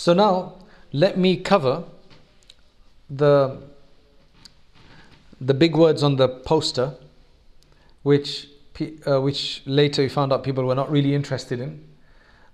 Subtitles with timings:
[0.00, 0.54] So now
[0.94, 1.84] let me cover
[3.10, 3.58] the
[5.38, 6.94] the big words on the poster,
[8.02, 8.48] which
[9.06, 11.84] uh, which later we found out people were not really interested in,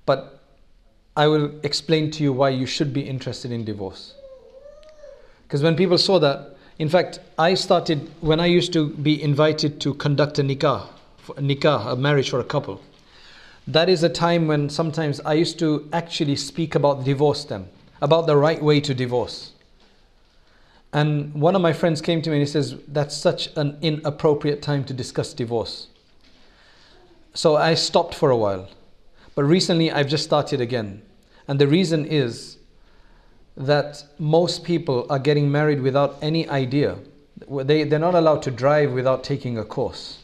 [0.06, 0.40] but
[1.16, 4.14] I will explain to you why you should be interested in divorce.
[5.44, 9.80] Because when people saw that, in fact, I started when I used to be invited
[9.82, 10.88] to conduct a nikah,
[11.36, 12.80] nikah, a marriage for a couple.
[13.66, 17.68] That is a time when sometimes I used to actually speak about divorce then,
[18.00, 19.52] about the right way to divorce.
[20.92, 24.62] And one of my friends came to me and he says, That's such an inappropriate
[24.62, 25.88] time to discuss divorce.
[27.34, 28.68] So I stopped for a while.
[29.34, 31.02] But recently I've just started again.
[31.48, 32.58] And the reason is
[33.56, 36.98] that most people are getting married without any idea.
[37.50, 40.22] They, they're not allowed to drive without taking a course.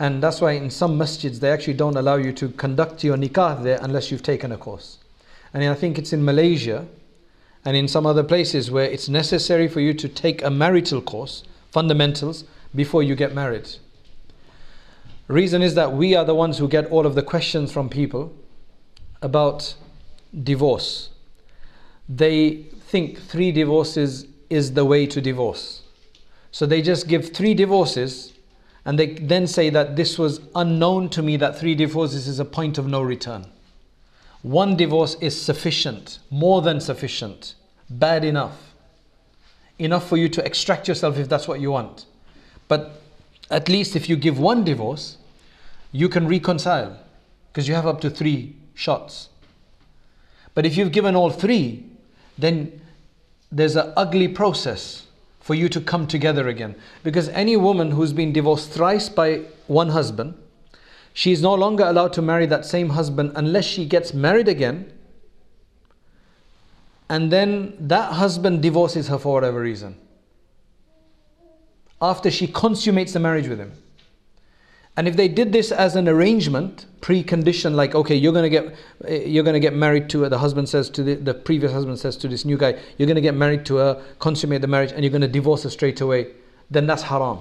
[0.00, 3.62] And that's why in some masjids they actually don't allow you to conduct your nikah
[3.62, 4.96] there unless you've taken a course.
[5.52, 6.86] And I think it's in Malaysia
[7.66, 11.44] and in some other places where it's necessary for you to take a marital course,
[11.70, 13.68] fundamentals, before you get married.
[15.28, 18.32] Reason is that we are the ones who get all of the questions from people
[19.20, 19.74] about
[20.42, 21.10] divorce.
[22.08, 25.82] They think three divorces is the way to divorce.
[26.52, 28.32] So they just give three divorces
[28.84, 32.44] and they then say that this was unknown to me that three divorces is a
[32.44, 33.46] point of no return.
[34.42, 37.54] One divorce is sufficient, more than sufficient,
[37.90, 38.74] bad enough.
[39.78, 42.06] Enough for you to extract yourself if that's what you want.
[42.68, 43.00] But
[43.50, 45.18] at least if you give one divorce,
[45.92, 46.98] you can reconcile
[47.52, 49.28] because you have up to three shots.
[50.54, 51.84] But if you've given all three,
[52.38, 52.80] then
[53.52, 55.06] there's an ugly process
[55.50, 56.76] for you to come together again.
[57.02, 60.34] Because any woman who's been divorced thrice by one husband,
[61.12, 64.92] she is no longer allowed to marry that same husband unless she gets married again.
[67.08, 69.96] And then that husband divorces her for whatever reason.
[72.00, 73.72] After she consummates the marriage with him.
[74.96, 78.74] And if they did this as an arrangement, precondition, like okay, you're gonna get
[79.08, 80.28] you're gonna get married to her.
[80.28, 83.20] The husband says to the, the previous husband says to this new guy, you're gonna
[83.20, 86.28] get married to her, consummate the marriage, and you're gonna divorce her straight away.
[86.70, 87.38] Then that's haram.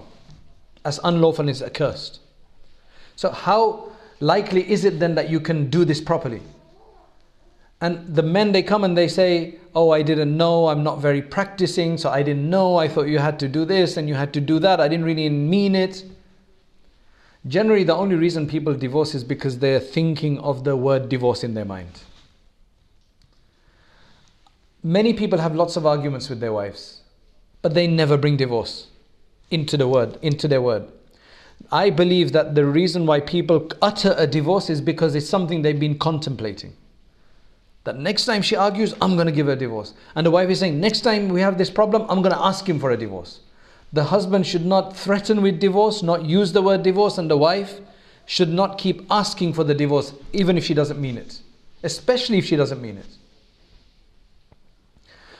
[0.83, 2.19] That's unlawful and it's accursed.
[3.15, 6.41] So how likely is it then that you can do this properly?
[7.81, 11.21] And the men they come and they say, Oh, I didn't know, I'm not very
[11.21, 14.33] practicing, so I didn't know, I thought you had to do this and you had
[14.33, 16.03] to do that, I didn't really mean it.
[17.47, 21.53] Generally, the only reason people divorce is because they're thinking of the word divorce in
[21.53, 22.01] their mind.
[24.83, 27.01] Many people have lots of arguments with their wives,
[27.61, 28.87] but they never bring divorce
[29.51, 30.87] into the word, into their word.
[31.71, 35.79] I believe that the reason why people utter a divorce is because it's something they've
[35.79, 36.75] been contemplating.
[37.83, 39.93] That next time she argues, I'm going to give her a divorce.
[40.15, 42.67] And the wife is saying, next time we have this problem, I'm going to ask
[42.67, 43.39] him for a divorce.
[43.91, 47.79] The husband should not threaten with divorce, not use the word divorce, and the wife
[48.25, 51.39] should not keep asking for the divorce, even if she doesn't mean it,
[51.81, 53.07] especially if she doesn't mean it.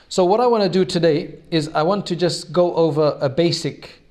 [0.08, 3.28] So, what I want to do today is I want to just go over a
[3.28, 4.02] basic,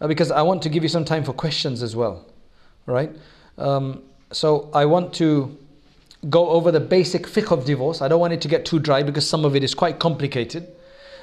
[0.00, 2.24] uh, because I want to give you some time for questions as well,
[2.86, 3.14] right?
[3.58, 5.54] Um, so, I want to
[6.30, 8.00] go over the basic fiqh of divorce.
[8.00, 10.66] I don't want it to get too dry because some of it is quite complicated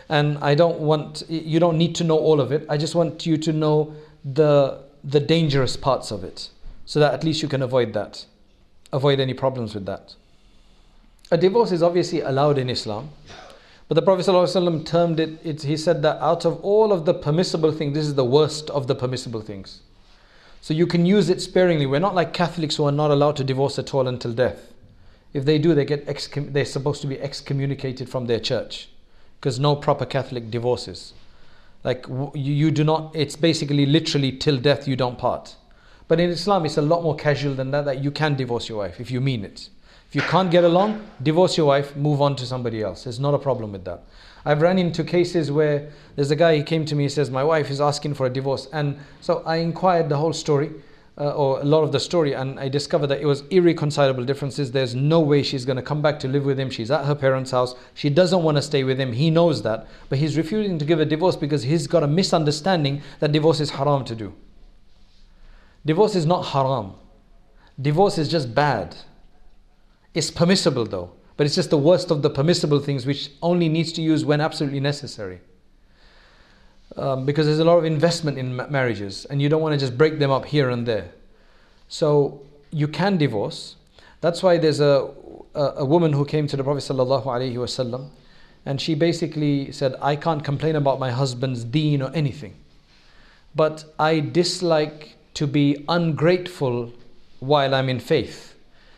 [0.09, 2.65] and I don't want you don't need to know all of it.
[2.67, 3.93] I just want you to know
[4.25, 6.49] the the dangerous parts of it,
[6.85, 8.25] so that at least you can avoid that,
[8.91, 10.15] avoid any problems with that.
[11.31, 13.11] A divorce is obviously allowed in Islam,
[13.87, 15.61] but the Prophet ﷺ termed it, it.
[15.61, 18.87] He said that out of all of the permissible things, this is the worst of
[18.87, 19.81] the permissible things.
[20.61, 21.85] So you can use it sparingly.
[21.85, 24.73] We're not like Catholics who are not allowed to divorce at all until death.
[25.31, 28.89] If they do, they get excom- they're supposed to be excommunicated from their church
[29.39, 31.13] because no proper Catholic divorces.
[31.83, 35.55] Like you, you do not, it's basically literally till death you don't part.
[36.07, 38.79] But in Islam, it's a lot more casual than that, that you can divorce your
[38.79, 39.69] wife if you mean it.
[40.09, 43.03] If you can't get along, divorce your wife, move on to somebody else.
[43.03, 44.03] There's not a problem with that.
[44.43, 47.43] I've run into cases where there's a guy, he came to me, he says, My
[47.43, 48.67] wife is asking for a divorce.
[48.73, 50.71] And so I inquired the whole story
[51.19, 54.71] uh, or a lot of the story, and I discovered that it was irreconcilable differences.
[54.71, 56.69] There's no way she's going to come back to live with him.
[56.69, 57.75] She's at her parents' house.
[57.93, 59.11] She doesn't want to stay with him.
[59.11, 63.01] He knows that, but he's refusing to give a divorce because he's got a misunderstanding
[63.19, 64.33] that divorce is haram to do.
[65.85, 66.93] Divorce is not haram.
[67.81, 68.95] Divorce is just bad.
[70.13, 73.91] It's permissible though, but it's just the worst of the permissible things which only needs
[73.93, 75.41] to use when absolutely necessary
[76.99, 79.97] um, because there's a lot of investment in marriages and you don't want to just
[79.97, 81.11] break them up here and there.
[81.87, 82.41] So
[82.71, 83.75] you can divorce.
[84.21, 85.09] That's why there's a
[85.55, 88.09] a, a woman who came to the Prophet wasallam,
[88.65, 92.55] and she basically said, "I can't complain about my husband's deen or anything,
[93.55, 96.91] but I dislike to be ungrateful
[97.39, 98.55] while I'm in faith.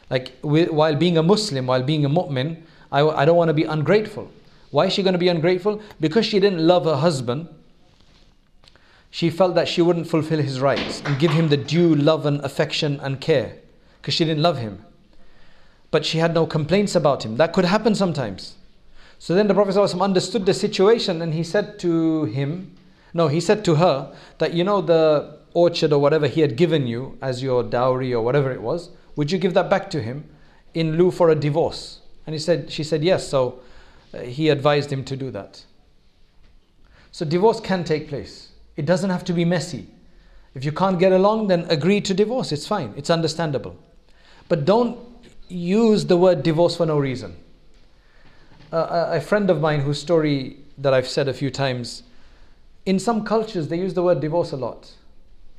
[0.09, 2.57] Like while being a Muslim, while being a mu'min,
[2.91, 4.29] I, I don't want to be ungrateful.
[4.71, 5.81] Why is she going to be ungrateful?
[5.99, 7.47] Because she didn't love her husband.
[9.11, 12.39] She felt that she wouldn't fulfill his rights and give him the due love and
[12.45, 13.57] affection and care
[13.99, 14.85] because she didn't love him.
[15.91, 17.35] But she had no complaints about him.
[17.35, 18.55] That could happen sometimes.
[19.19, 22.75] So then the Prophet ﷺ understood the situation and he said to him,
[23.13, 26.87] no, he said to her that, you know, the orchard or whatever he had given
[26.87, 30.29] you as your dowry or whatever it was, would you give that back to him
[30.73, 31.99] in lieu for a divorce?
[32.25, 33.27] And he said, she said yes.
[33.27, 33.59] So
[34.13, 35.65] uh, he advised him to do that.
[37.11, 38.50] So divorce can take place.
[38.75, 39.87] It doesn't have to be messy.
[40.53, 42.51] If you can't get along, then agree to divorce.
[42.51, 42.93] It's fine.
[42.97, 43.77] It's understandable.
[44.49, 44.97] But don't
[45.47, 47.35] use the word divorce for no reason.
[48.71, 52.03] Uh, a friend of mine whose story that I've said a few times,
[52.85, 54.91] in some cultures they use the word divorce a lot.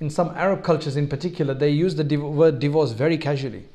[0.00, 3.69] In some Arab cultures in particular, they use the div- word divorce very casually.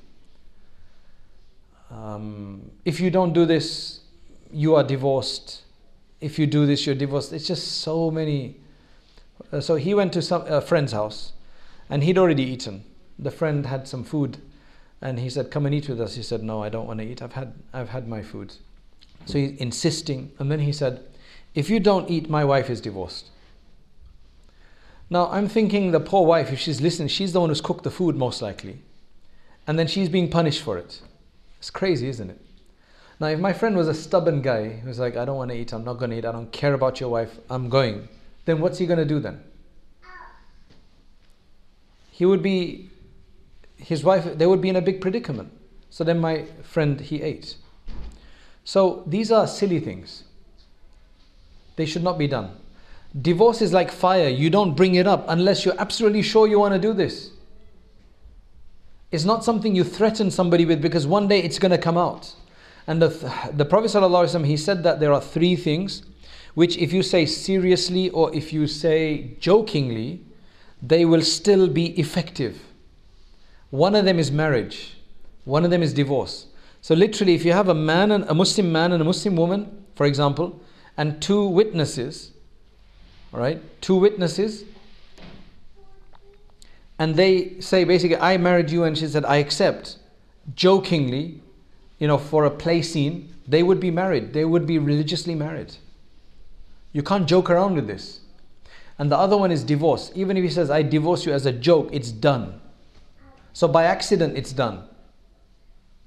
[1.90, 4.02] Um, if you don't do this,
[4.52, 5.62] you are divorced.
[6.20, 7.32] If you do this, you're divorced.
[7.32, 8.58] It's just so many.
[9.52, 11.34] Uh, so he went to some a friend's house,
[11.90, 12.84] and he'd already eaten.
[13.20, 14.38] The friend had some food,
[15.02, 17.06] and he said, "Come and eat with us." He said, "No, I don't want to
[17.06, 17.22] eat.
[17.22, 18.54] I've had I've had my food."
[19.26, 21.02] So he's insisting, and then he said,
[21.56, 23.30] "If you don't eat, my wife is divorced."
[25.10, 27.92] Now I'm thinking the poor wife, if she's listening, she's the one who's cooked the
[27.92, 28.80] food most likely,
[29.66, 31.02] and then she's being punished for it.
[31.60, 32.42] It's crazy, isn't it?
[33.20, 35.74] Now, if my friend was a stubborn guy who's like, I don't want to eat,
[35.74, 38.10] I'm not going to eat, I don't care about your wife, I'm going,
[38.48, 39.44] then what's he going to do then?
[42.12, 42.90] He would be,
[43.76, 45.52] his wife, they would be in a big predicament.
[45.90, 47.58] So then my friend, he ate.
[48.64, 50.24] So these are silly things.
[51.76, 52.52] They should not be done.
[53.22, 54.30] Divorce is like fire.
[54.30, 57.32] You don't bring it up unless you're absolutely sure you want to do this.
[59.12, 62.34] It's not something you threaten somebody with because one day it's going to come out.
[62.88, 63.10] And the,
[63.54, 66.04] the Prophet ﷺ, he said that there are three things
[66.58, 70.20] which if you say seriously or if you say jokingly,
[70.82, 72.60] they will still be effective.
[73.70, 74.98] One of them is marriage.
[75.46, 76.48] One of them is divorce.
[76.82, 79.86] So literally, if you have a man and a Muslim man and a Muslim woman,
[79.94, 80.60] for example,
[80.98, 82.32] and two witnesses,
[83.32, 84.64] all right, two witnesses,
[86.98, 89.98] and they say basically, I married you, and she said, I accept,
[90.56, 91.40] jokingly,
[92.00, 94.34] you know, for a play scene, they would be married.
[94.34, 95.76] They would be religiously married.
[96.98, 98.22] You can't joke around with this.
[98.98, 100.12] And the other one is divorce.
[100.16, 102.60] Even if he says, I divorce you as a joke, it's done.
[103.54, 104.82] So by accident, it's done.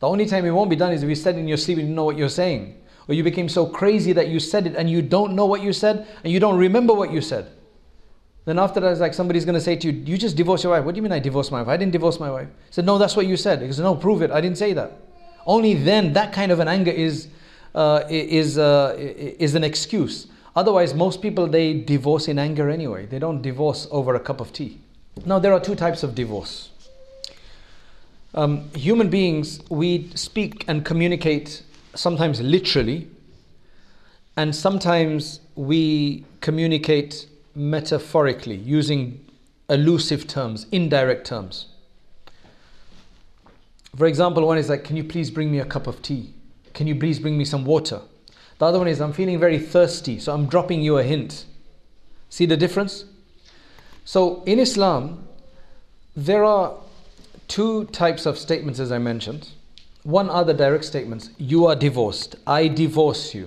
[0.00, 1.86] The only time it won't be done is if you said in your sleep and
[1.86, 2.82] you know what you're saying.
[3.06, 5.72] Or you became so crazy that you said it and you don't know what you
[5.72, 7.46] said and you don't remember what you said.
[8.44, 10.72] Then after that, it's like somebody's going to say to you, You just divorced your
[10.72, 10.84] wife.
[10.84, 11.68] What do you mean I divorced my wife?
[11.68, 12.48] I didn't divorce my wife.
[12.48, 13.62] I said, No, that's what you said.
[13.62, 14.32] He said, No, prove it.
[14.32, 14.90] I didn't say that.
[15.46, 17.28] Only then that kind of an anger is,
[17.76, 20.26] uh, is, uh, is an excuse.
[20.60, 23.06] Otherwise, most people they divorce in anger anyway.
[23.06, 24.78] They don't divorce over a cup of tea.
[25.24, 26.68] Now, there are two types of divorce.
[28.34, 31.62] Um, human beings, we speak and communicate
[31.94, 33.08] sometimes literally,
[34.36, 39.18] and sometimes we communicate metaphorically using
[39.70, 41.68] elusive terms, indirect terms.
[43.96, 46.34] For example, one is like, Can you please bring me a cup of tea?
[46.74, 48.02] Can you please bring me some water?
[48.60, 51.46] The other one is, I'm feeling very thirsty, so I'm dropping you a hint.
[52.28, 53.06] See the difference?
[54.04, 55.26] So in Islam,
[56.14, 56.74] there are
[57.48, 59.48] two types of statements, as I mentioned.
[60.02, 63.46] One are the direct statements You are divorced, I divorce you.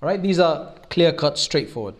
[0.00, 1.94] All right, these are clear cut, straightforward.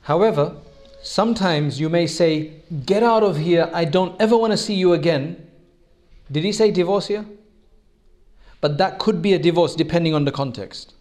[0.00, 0.56] However,
[1.02, 2.52] sometimes you may say,
[2.86, 5.46] Get out of here, I don't ever want to see you again.
[6.30, 7.26] Did he say divorce here?
[8.62, 10.94] But that could be a divorce depending on the context.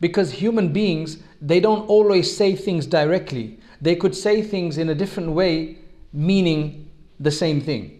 [0.00, 3.60] Because human beings, they don't always say things directly.
[3.80, 5.78] They could say things in a different way,
[6.12, 7.94] meaning the same thing.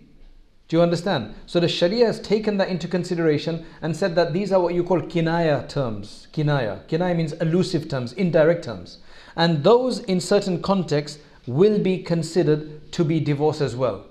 [0.69, 1.35] Do you understand?
[1.47, 4.83] So the Sharia has taken that into consideration and said that these are what you
[4.83, 6.29] call kinaya terms.
[6.33, 6.87] Kinaya.
[6.89, 8.99] Kinaya means elusive terms, indirect terms.
[9.37, 14.08] And those in certain contexts will be considered to be divorce as well.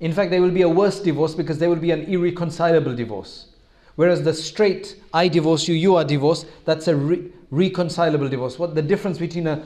[0.00, 3.46] In fact, they will be a worse divorce because they will be an irreconcilable divorce.
[3.94, 8.58] Whereas the straight, I divorce you, you are divorced, that's a re- reconcilable divorce.
[8.58, 9.62] What the difference between a,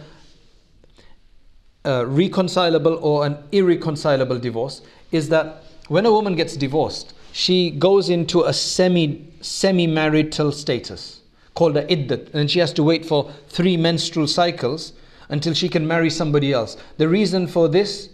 [1.84, 8.08] a reconcilable or an irreconcilable divorce is that when a woman gets divorced, she goes
[8.08, 11.20] into a semi semi marital status
[11.54, 14.92] called a iddat, and she has to wait for three menstrual cycles
[15.28, 16.76] until she can marry somebody else.
[16.98, 18.10] The reason for this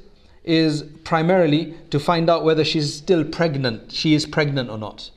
[0.47, 5.11] is primarily to find out whether she's still pregnant, she is pregnant or not.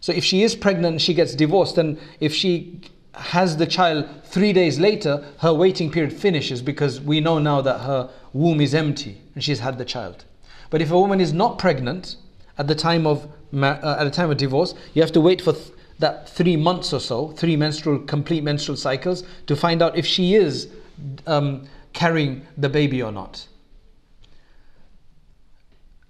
[0.00, 2.80] So if she is pregnant she gets divorced, then if she
[3.14, 7.80] has the child three days later, her waiting period finishes because we know now that
[7.80, 10.24] her womb is empty and she's had the child.
[10.68, 12.16] But if a woman is not pregnant
[12.58, 15.52] at the time of uh, at the time of divorce, you have to wait for
[15.52, 20.04] th- that three months or so, three menstrual complete menstrual cycles, to find out if
[20.04, 20.68] she is
[21.26, 23.46] um, carrying the baby or not.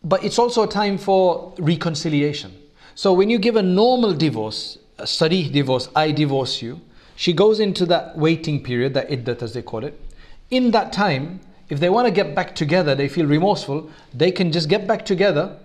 [0.07, 2.57] But it's also a time for reconciliation.
[2.95, 6.81] So when you give a normal divorce, a sarih divorce, I divorce you,
[7.17, 10.01] she goes into that waiting period, that iddat as they call it.
[10.49, 14.53] In that time, if they want to get back together, they feel remorseful, they can
[14.53, 15.59] just get back together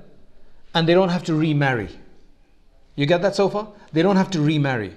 [0.74, 1.90] and they don't have to remarry.
[2.96, 3.68] You get that so far?
[3.94, 4.96] They don't have to remarry.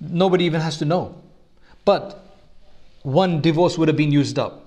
[0.00, 1.14] Nobody even has to know.
[1.84, 2.20] But
[3.02, 4.64] one divorce would have been used up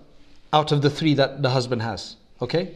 [0.53, 2.15] out of the three that the husband has.
[2.41, 2.75] Okay?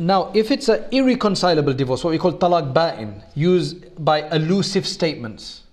[0.00, 5.64] Now, if it's an irreconcilable divorce, what we call talaq ba'in, used by elusive statements,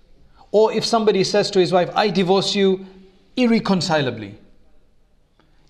[0.50, 2.84] or if somebody says to his wife, I divorce you
[3.38, 4.38] irreconcilably,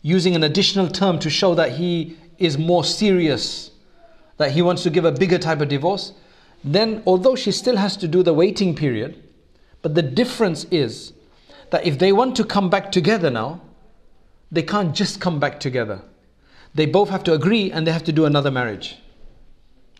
[0.02, 3.70] using an additional term to show that he is more serious,
[4.38, 6.14] that he wants to give a bigger type of divorce,
[6.64, 9.22] then although she still has to do the waiting period,
[9.82, 11.12] but the difference is
[11.70, 13.60] that if they want to come back together now,
[14.50, 16.02] they can't just come back together
[16.74, 18.98] they both have to agree and they have to do another marriage,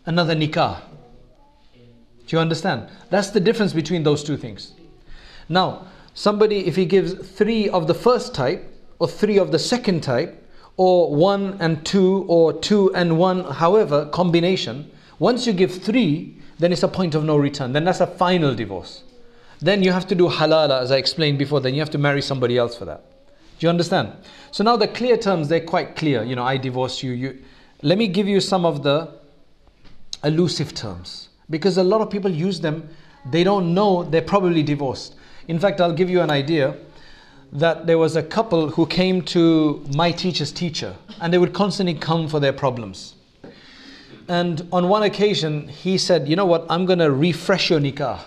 [0.05, 0.81] another nikah.
[2.27, 2.89] Do you understand?
[3.09, 4.73] That's the difference between those two things.
[5.49, 10.03] Now, somebody, if he gives three of the first type, or three of the second
[10.03, 10.47] type,
[10.77, 16.71] or one and two, or two and one, however, combination, once you give three, then
[16.71, 17.73] it's a point of no return.
[17.73, 19.03] Then that's a final divorce.
[19.59, 22.21] Then you have to do halala, as I explained before, then you have to marry
[22.21, 23.03] somebody else for that.
[23.59, 24.13] Do you understand?
[24.51, 26.23] So now the clear terms, they're quite clear.
[26.23, 27.11] You know, I divorce you.
[27.11, 27.37] you.
[27.81, 29.11] Let me give you some of the
[30.23, 31.29] elusive terms.
[31.49, 32.89] Because a lot of people use them,
[33.29, 35.15] they don't know they're probably divorced.
[35.49, 36.77] In fact, I'll give you an idea
[37.51, 41.95] that there was a couple who came to my teacher's teacher and they would constantly
[41.95, 43.15] come for their problems.
[44.29, 46.65] And on one occasion, he said, You know what?
[46.69, 48.19] I'm going to refresh your nikah.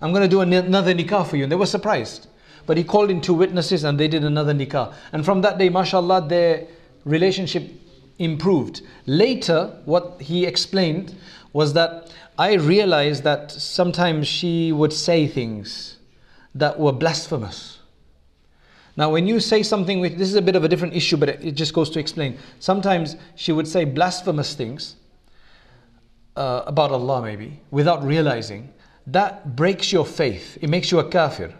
[0.00, 1.42] I'm going to do another nikah for you.
[1.42, 2.28] And they were surprised.
[2.66, 4.94] But he called in two witnesses and they did another nikah.
[5.12, 6.66] And from that day, mashallah, their
[7.04, 7.70] relationship
[8.18, 8.82] improved.
[9.06, 11.14] Later, what he explained
[11.52, 15.98] was that I realized that sometimes she would say things
[16.54, 17.78] that were blasphemous.
[18.96, 21.28] Now, when you say something, which, this is a bit of a different issue, but
[21.28, 22.38] it, just goes to explain.
[22.60, 24.96] Sometimes she would say blasphemous things
[26.36, 28.72] uh, about Allah, maybe, without realizing.
[29.06, 30.58] That breaks your faith.
[30.60, 31.52] It makes you a kafir.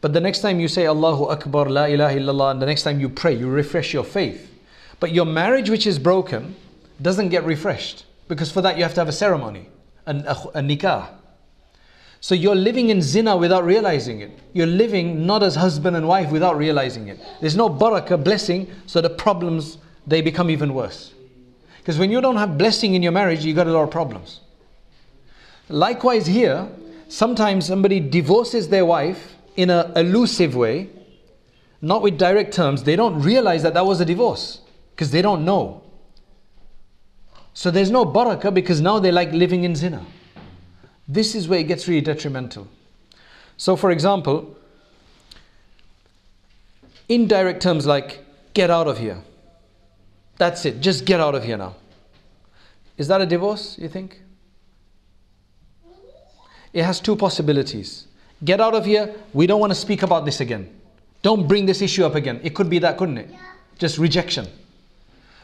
[0.00, 3.00] But the next time you say Allahu Akbar, La ilaha illallah, and the next time
[3.00, 4.54] you pray, you refresh your faith.
[5.00, 6.54] But your marriage, which is broken,
[7.00, 9.68] doesn't get refreshed because for that you have to have a ceremony,
[10.06, 11.08] a, a, nikah.
[12.20, 14.38] So you're living in zina without realizing it.
[14.52, 17.20] You're living not as husband and wife without realizing it.
[17.40, 21.14] There's no barakah, blessing, so the problems they become even worse.
[21.78, 24.40] Because when you don't have blessing in your marriage, you got a lot of problems.
[25.68, 26.68] Likewise here,
[27.08, 30.88] sometimes somebody divorces their wife in an elusive way,
[31.82, 34.60] not with direct terms, they don't realize that that was a divorce
[34.94, 35.82] because they don't know.
[37.54, 40.06] So there's no barakah because now they're like living in zina.
[41.08, 42.68] This is where it gets really detrimental.
[43.56, 44.56] So, for example,
[47.08, 48.24] indirect terms like
[48.54, 49.20] get out of here.
[50.36, 51.74] That's it, just get out of here now.
[52.96, 54.22] Is that a divorce, you think?
[56.72, 58.06] It has two possibilities.
[58.44, 59.14] Get out of here.
[59.32, 60.68] We don't want to speak about this again.
[61.22, 62.40] Don't bring this issue up again.
[62.42, 63.30] It could be that, couldn't it?
[63.78, 64.46] Just rejection.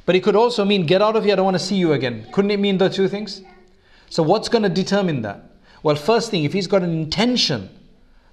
[0.07, 1.33] But it could also mean get out of here.
[1.33, 2.27] I don't want to see you again.
[2.33, 3.43] Couldn't it mean the two things?
[4.11, 5.51] So what's going to determine that?
[5.83, 7.69] Well, first thing, if he's got an intention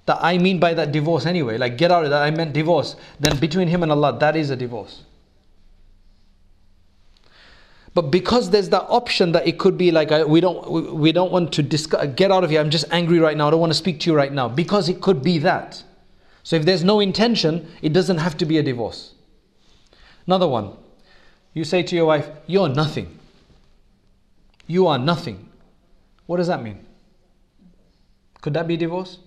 [0.06, 2.96] that I mean by that divorce anyway, like get out of that, I meant divorce,
[3.18, 5.02] then between him and Allah, that is a divorce.
[7.94, 11.30] But because there's that option that it could be like we don't we, we don't
[11.30, 12.60] want to discuss, get out of here.
[12.60, 13.48] I'm just angry right now.
[13.48, 15.82] I don't want to speak to you right now because it could be that.
[16.42, 19.12] So if there's no intention, it doesn't have to be a divorce.
[20.26, 20.72] Another one.
[21.54, 23.18] You say to your wife, "You're nothing."
[24.66, 25.48] You are nothing.
[26.26, 26.86] What does that mean?
[28.40, 29.18] Could that be divorce?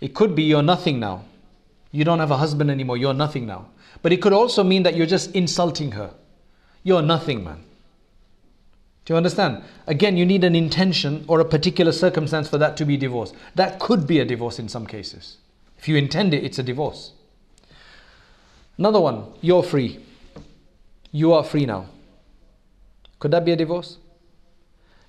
[0.00, 1.24] It could be you're nothing now.
[1.90, 2.96] You don't have a husband anymore.
[2.96, 3.66] You're nothing now.
[4.02, 6.14] But it could also mean that you're just insulting her.
[6.82, 7.64] You're nothing, man.
[9.04, 9.62] Do you understand?
[9.86, 13.32] Again, you need an intention or a particular circumstance for that to be divorce.
[13.54, 15.38] That could be a divorce in some cases.
[15.78, 17.12] If you intend it, it's a divorce.
[18.76, 20.00] Another one, you're free.
[21.10, 21.86] You are free now.
[23.18, 23.96] Could that be a divorce?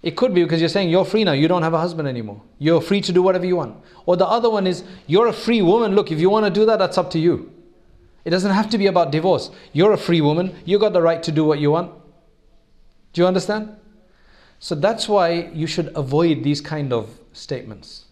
[0.01, 2.41] It could be because you're saying you're free now, you don't have a husband anymore.
[2.57, 3.75] You're free to do whatever you want.
[4.05, 5.93] Or the other one is you're a free woman.
[5.93, 7.51] Look, if you want to do that, that's up to you.
[8.25, 9.49] It doesn't have to be about divorce.
[9.73, 11.91] You're a free woman, you got the right to do what you want.
[13.13, 13.75] Do you understand?
[14.59, 18.05] So that's why you should avoid these kind of statements.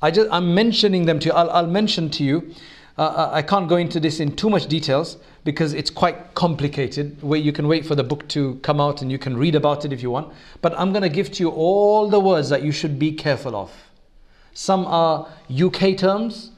[0.00, 1.32] I just, I'm mentioning them to you.
[1.32, 2.52] I'll, I'll mention to you.
[2.98, 7.22] Uh, uh I can't go into this in too much details because it's quite complicated.
[7.22, 9.84] Where you can wait for the book to come out and you can read about
[9.84, 10.32] it if you want.
[10.60, 13.54] But I'm going to give to you all the words that you should be careful
[13.54, 13.70] of.
[14.54, 16.51] Some are UK terms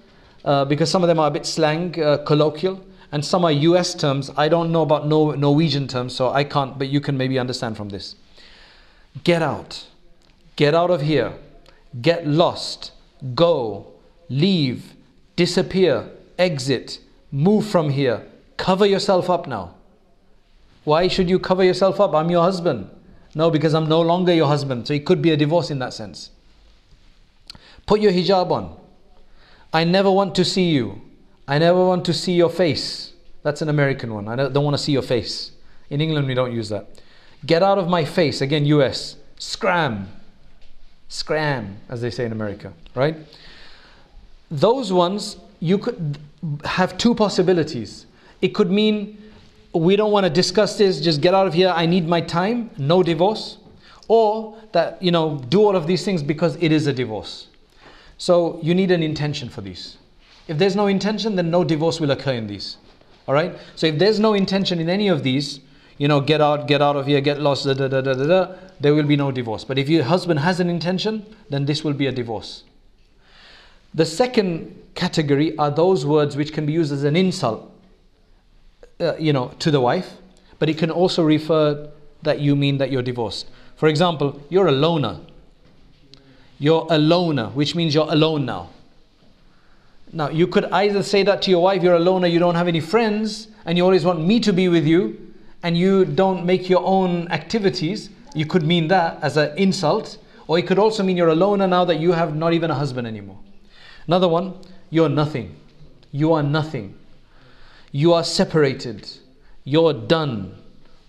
[0.45, 3.95] uh, because some of them are a bit slang, uh, colloquial, and some are US
[3.95, 4.31] terms.
[4.37, 7.77] I don't know about no, Norwegian terms, so I can't, but you can maybe understand
[7.77, 8.17] from this.
[9.23, 9.87] Get out.
[10.57, 11.33] Get out of here.
[12.01, 12.93] Get lost.
[13.35, 13.93] Go.
[14.29, 14.95] Leave.
[15.37, 16.11] Disappear.
[16.39, 16.99] Exit.
[17.31, 19.75] Move from here Cover yourself up now.
[20.85, 22.15] Why should you cover yourself up?
[22.15, 22.89] I'm your husband.
[23.35, 24.87] No, because I'm no longer your husband.
[24.87, 26.31] So it could be a divorce in that sense.
[27.87, 28.77] Put your hijab on.
[29.75, 31.03] I never want to see you.
[31.49, 33.13] I never want to see your face.
[33.43, 34.29] That's an American one.
[34.29, 35.51] I don't want to see your face.
[35.91, 37.03] In England, we don't use that.
[37.45, 38.41] Get out of my face.
[38.41, 39.17] Again, US.
[39.37, 40.09] Scram.
[41.09, 43.17] Scram, as they say in America, right?
[44.51, 46.19] Those ones, you could
[46.65, 48.07] have two possibilities.
[48.41, 49.21] It could mean
[49.75, 52.71] we don't want to discuss this, just get out of here, I need my time,
[52.79, 53.59] no divorce.
[54.07, 57.49] Or that, you know, do all of these things because it is a divorce.
[58.19, 59.99] So you need an intention for these.
[60.47, 62.77] If there's no intention, then no divorce will occur in these.
[63.27, 63.57] All right?
[63.77, 65.61] So if there's no intention in any of these,
[65.99, 68.27] you know, get out, get out of here, get lost, da, da, da, da, da,
[68.27, 69.65] da, there will be no divorce.
[69.65, 72.65] But if your husband has an intention, then this will be a divorce.
[73.95, 77.71] The second category are those words which can be used as an insult
[79.01, 80.15] uh, you know, to the wife,
[80.59, 81.91] but it can also refer
[82.23, 83.49] that you mean that you're divorced.
[83.77, 85.21] For example, you're a loner.
[86.65, 88.71] You're a loner, which means you're alone now.
[90.15, 92.69] Now, you could either say that to your wife, you're a loner, you don't have
[92.69, 96.71] any friends, and you always want me to be with you, and you don't make
[96.71, 98.09] your own activities.
[98.35, 101.67] You could mean that as an insult, or it could also mean you're a loner
[101.67, 103.41] now that you have not even a husband anymore.
[104.07, 104.55] Another one,
[104.89, 105.55] you're nothing.
[106.13, 106.95] You are nothing.
[107.93, 109.07] You are separated.
[109.65, 110.55] You're done.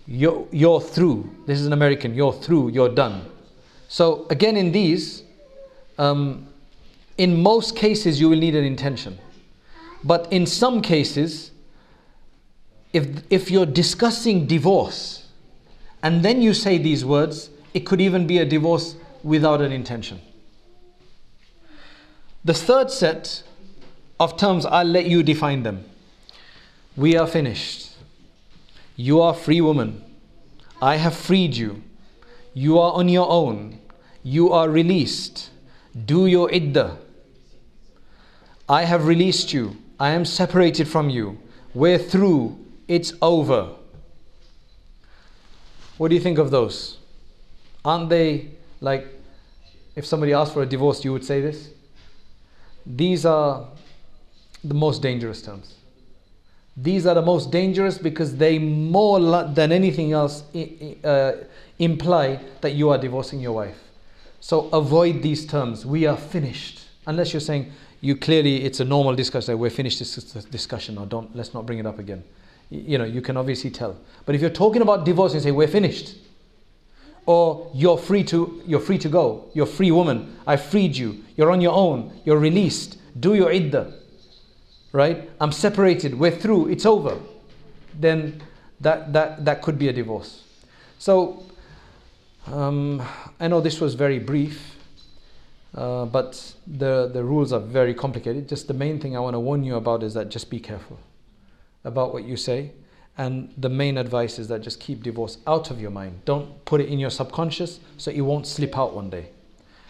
[0.06, 1.34] You're, you're through.
[1.46, 2.14] This is an American.
[2.14, 2.72] You're through.
[2.72, 3.24] You're done.
[3.88, 5.22] So, again, in these,
[5.98, 6.46] um,
[7.18, 9.18] in most cases, you will need an intention.
[10.04, 11.50] But in some cases,
[12.92, 15.26] if, if you're discussing divorce
[16.02, 20.20] and then you say these words, it could even be a divorce without an intention.
[22.44, 23.42] The third set
[24.20, 25.84] of terms, I'll let you define them.
[26.96, 27.90] We are finished.
[28.94, 30.02] You are free woman.
[30.80, 31.82] I have freed you.
[32.54, 33.80] You are on your own.
[34.22, 35.50] You are released.
[36.04, 36.98] Do your iddah.
[38.68, 39.76] I have released you.
[39.98, 41.38] I am separated from you.
[41.72, 42.58] We're through.
[42.88, 43.70] It's over.
[45.96, 46.98] What do you think of those?
[47.84, 49.06] Aren't they like
[49.94, 51.70] if somebody asked for a divorce, you would say this?
[52.84, 53.68] These are
[54.62, 55.74] the most dangerous terms.
[56.76, 60.42] These are the most dangerous because they more than anything else
[61.02, 61.32] uh,
[61.78, 63.85] imply that you are divorcing your wife.
[64.46, 65.84] So avoid these terms.
[65.84, 66.86] We are finished.
[67.06, 69.58] Unless you're saying you clearly it's a normal discussion.
[69.58, 72.22] We're finished this discussion, or don't let's not bring it up again.
[72.70, 73.96] You know you can obviously tell.
[74.24, 76.14] But if you're talking about divorce and say we're finished,
[77.26, 79.50] or you're free to you're free to go.
[79.52, 80.36] You're a free woman.
[80.46, 81.24] I freed you.
[81.36, 82.12] You're on your own.
[82.24, 82.98] You're released.
[83.18, 83.92] Do your iddah
[84.96, 85.28] right?
[85.40, 87.18] I'm separated, we're through, it's over.
[87.98, 88.42] Then
[88.80, 90.42] that, that, that could be a divorce.
[90.98, 91.42] So,
[92.46, 93.02] um,
[93.40, 94.76] I know this was very brief,
[95.74, 98.48] uh, but the, the rules are very complicated.
[98.48, 100.98] Just the main thing I want to warn you about is that just be careful
[101.84, 102.72] about what you say.
[103.18, 106.20] And the main advice is that just keep divorce out of your mind.
[106.24, 109.30] Don't put it in your subconscious so it won't slip out one day.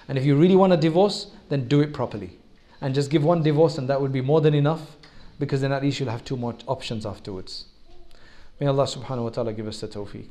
[0.09, 2.39] And if you really want a divorce, then do it properly
[2.81, 4.97] and just give one divorce and that would be more than enough
[5.39, 7.67] because then at least you'll have two more options afterwards.
[8.61, 10.27] May Allah subhanahu wa ta'ala give us the tawfiq.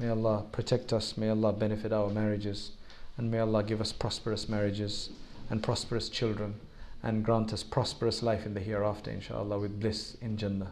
[0.00, 1.16] May Allah protect us.
[1.16, 2.72] May Allah benefit our marriages.
[3.16, 5.10] And may Allah give us prosperous marriages
[5.50, 6.54] and prosperous children.
[7.02, 10.70] and grant us prosperous life in the hereafter, inshallah, with bliss in Jannah.